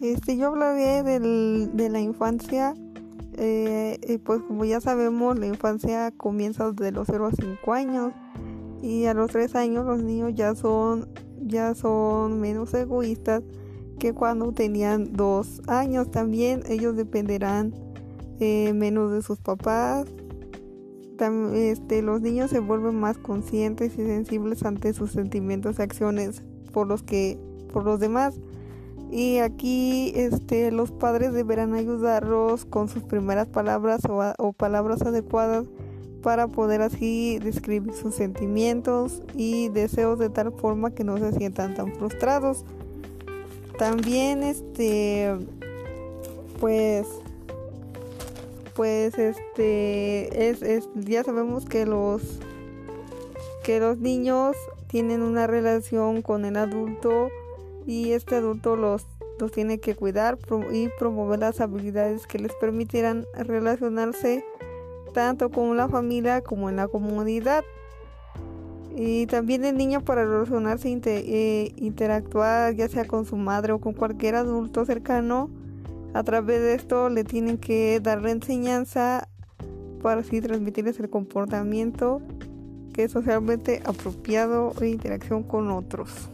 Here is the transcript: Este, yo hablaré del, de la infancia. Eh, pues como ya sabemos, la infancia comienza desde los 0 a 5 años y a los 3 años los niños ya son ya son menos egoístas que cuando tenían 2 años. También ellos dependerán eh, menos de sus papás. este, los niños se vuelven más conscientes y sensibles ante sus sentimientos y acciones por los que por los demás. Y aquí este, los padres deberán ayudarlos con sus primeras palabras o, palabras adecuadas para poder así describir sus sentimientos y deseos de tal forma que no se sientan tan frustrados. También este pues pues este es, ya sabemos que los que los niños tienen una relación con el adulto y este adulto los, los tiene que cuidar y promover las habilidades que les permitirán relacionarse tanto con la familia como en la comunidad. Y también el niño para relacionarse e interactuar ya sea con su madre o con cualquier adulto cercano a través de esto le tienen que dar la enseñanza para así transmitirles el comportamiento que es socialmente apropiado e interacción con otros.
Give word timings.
Este, 0.00 0.36
yo 0.36 0.48
hablaré 0.48 1.02
del, 1.02 1.70
de 1.74 1.88
la 1.88 2.00
infancia. 2.00 2.74
Eh, 3.38 4.18
pues 4.24 4.40
como 4.42 4.64
ya 4.64 4.80
sabemos, 4.80 5.38
la 5.38 5.46
infancia 5.46 6.10
comienza 6.10 6.72
desde 6.72 6.92
los 6.92 7.06
0 7.06 7.26
a 7.26 7.32
5 7.32 7.72
años 7.72 8.12
y 8.82 9.04
a 9.06 9.14
los 9.14 9.30
3 9.30 9.54
años 9.56 9.84
los 9.84 10.02
niños 10.02 10.32
ya 10.34 10.54
son 10.54 11.08
ya 11.42 11.74
son 11.74 12.40
menos 12.40 12.72
egoístas 12.74 13.42
que 13.98 14.12
cuando 14.12 14.52
tenían 14.52 15.12
2 15.12 15.62
años. 15.68 16.10
También 16.10 16.62
ellos 16.68 16.96
dependerán 16.96 17.74
eh, 18.40 18.72
menos 18.74 19.12
de 19.12 19.22
sus 19.22 19.38
papás. 19.38 20.06
este, 21.54 22.02
los 22.02 22.20
niños 22.20 22.50
se 22.50 22.60
vuelven 22.60 22.98
más 22.98 23.18
conscientes 23.18 23.94
y 23.94 24.04
sensibles 24.04 24.64
ante 24.64 24.92
sus 24.92 25.12
sentimientos 25.12 25.78
y 25.78 25.82
acciones 25.82 26.42
por 26.72 26.86
los 26.86 27.02
que 27.02 27.38
por 27.72 27.84
los 27.84 28.00
demás. 28.00 28.38
Y 29.10 29.38
aquí 29.38 30.12
este, 30.16 30.70
los 30.72 30.90
padres 30.90 31.32
deberán 31.32 31.74
ayudarlos 31.74 32.64
con 32.64 32.88
sus 32.88 33.02
primeras 33.02 33.46
palabras 33.46 34.00
o, 34.08 34.52
palabras 34.52 35.02
adecuadas 35.02 35.66
para 36.22 36.48
poder 36.48 36.82
así 36.82 37.38
describir 37.38 37.94
sus 37.94 38.14
sentimientos 38.14 39.22
y 39.34 39.68
deseos 39.68 40.18
de 40.18 40.28
tal 40.28 40.52
forma 40.52 40.90
que 40.90 41.04
no 41.04 41.18
se 41.18 41.32
sientan 41.32 41.74
tan 41.74 41.94
frustrados. 41.94 42.64
También 43.78 44.42
este 44.42 45.36
pues 46.58 47.06
pues 48.74 49.18
este 49.18 50.48
es, 50.48 50.88
ya 50.94 51.22
sabemos 51.22 51.64
que 51.64 51.86
los 51.86 52.22
que 53.62 53.78
los 53.78 53.98
niños 53.98 54.56
tienen 54.88 55.22
una 55.22 55.46
relación 55.46 56.22
con 56.22 56.44
el 56.44 56.56
adulto 56.56 57.28
y 57.86 58.12
este 58.12 58.36
adulto 58.36 58.76
los, 58.76 59.06
los 59.38 59.52
tiene 59.52 59.78
que 59.78 59.94
cuidar 59.94 60.38
y 60.72 60.88
promover 60.98 61.38
las 61.38 61.60
habilidades 61.60 62.26
que 62.26 62.38
les 62.38 62.52
permitirán 62.54 63.24
relacionarse 63.34 64.44
tanto 65.14 65.50
con 65.50 65.76
la 65.76 65.88
familia 65.88 66.42
como 66.42 66.68
en 66.68 66.76
la 66.76 66.88
comunidad. 66.88 67.64
Y 68.94 69.26
también 69.26 69.64
el 69.64 69.76
niño 69.76 70.02
para 70.02 70.24
relacionarse 70.24 70.88
e 70.88 71.72
interactuar 71.76 72.74
ya 72.74 72.88
sea 72.88 73.06
con 73.06 73.24
su 73.24 73.36
madre 73.36 73.72
o 73.72 73.78
con 73.78 73.92
cualquier 73.92 74.34
adulto 74.34 74.84
cercano 74.84 75.50
a 76.14 76.22
través 76.22 76.60
de 76.60 76.74
esto 76.74 77.10
le 77.10 77.24
tienen 77.24 77.58
que 77.58 78.00
dar 78.00 78.22
la 78.22 78.30
enseñanza 78.30 79.28
para 80.02 80.22
así 80.22 80.40
transmitirles 80.40 80.98
el 80.98 81.10
comportamiento 81.10 82.22
que 82.94 83.04
es 83.04 83.12
socialmente 83.12 83.82
apropiado 83.84 84.72
e 84.80 84.88
interacción 84.88 85.42
con 85.42 85.70
otros. 85.70 86.30